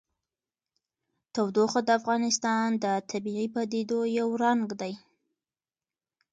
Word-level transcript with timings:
تودوخه 1.33 1.79
د 1.83 1.89
افغانستان 1.99 2.67
د 2.83 2.85
طبیعي 3.09 3.47
پدیدو 3.55 3.99
یو 4.19 4.29
رنګ 4.43 4.67
دی. 4.81 4.93